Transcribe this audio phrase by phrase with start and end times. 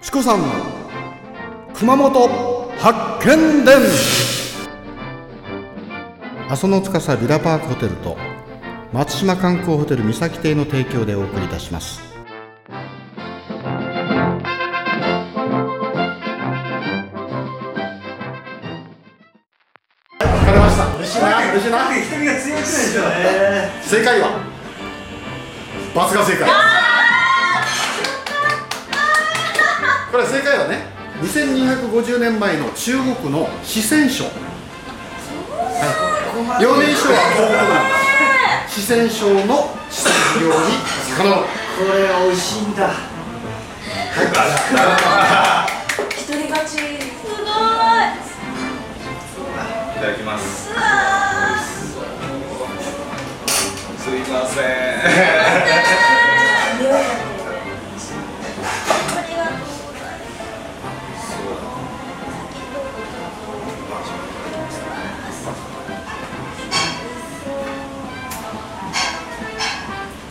[0.00, 0.46] チコさんの
[1.74, 2.28] 熊本
[2.78, 3.76] 発見伝。
[6.48, 8.16] 阿蘇の司ビラパークホテルと
[8.92, 12.00] 松島観光ホテル三崎邸の提供でお送りいたします。
[20.20, 20.86] 疲れました。
[20.96, 23.72] 嬉しいな嬉しいな瞳が強くないですよね。
[23.82, 24.40] 正解は
[25.94, 26.48] バツが正解
[31.22, 34.24] 2250年前の中国の四川省。
[34.24, 34.30] は
[36.60, 36.62] い。
[36.62, 38.86] 遼寧省は東北なんです。
[38.86, 40.78] 四川省の四川料理。
[41.16, 41.46] 魚こ
[41.92, 42.90] れが美味しいんだ。
[46.10, 46.70] 一人勝ち。
[46.76, 47.42] すごい。
[49.96, 50.68] いただきます。
[53.98, 54.60] すいませ
[55.34, 55.37] ん。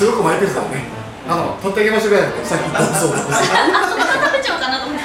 [0.00, 0.80] すごくマイペースだもんね。
[1.28, 3.36] あの取ってあげましょうぐらいだとさっき言ったそう食べ
[4.40, 5.04] ちゃおうかなと思って。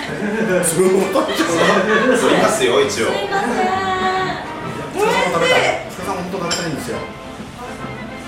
[0.64, 3.12] すすごいもう取っちゃうすいますよ一応。
[3.12, 4.96] いません。
[4.96, 6.16] 塚さんも食べたい塚さん。
[6.16, 6.72] も本当食べたい。
[6.72, 7.04] んですよ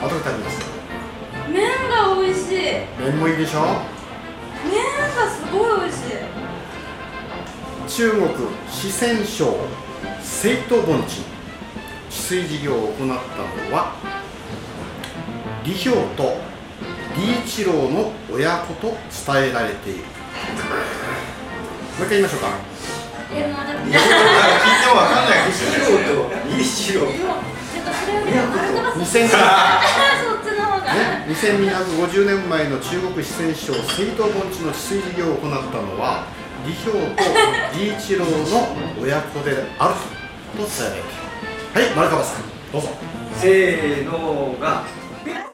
[0.04, 0.59] 後で食べます
[1.48, 2.84] 麺が美味しい。
[3.00, 3.64] 麺もいいでしょ
[4.68, 4.84] 麺
[5.16, 6.20] がすごい美味しい。
[7.88, 8.28] 中国
[8.68, 9.56] 四川省
[10.22, 11.24] 成都盆地。
[12.09, 13.16] 治水事業を行ったの
[13.72, 13.96] は
[15.64, 16.44] 李氷と
[17.18, 18.96] 李一郎の親子と
[19.34, 20.00] 伝えられている。
[20.00, 20.06] も
[22.04, 22.50] う一回言いましょうか。
[23.34, 23.98] えまだ聞いて
[24.88, 26.56] もわかんないですよね。
[26.56, 29.40] いい白ちょっとそれよりもあれとか2000そっ
[30.46, 36.26] ちの方がね、2250年前の中国四川省水東盆地の治水事業を行ったのは
[36.64, 37.24] 李氷と
[37.74, 38.31] 李一郎の
[39.02, 39.96] 親子である
[40.56, 41.18] と伝えられている。
[41.74, 42.90] はい丸川さんどうぞ。
[43.36, 44.84] せーのが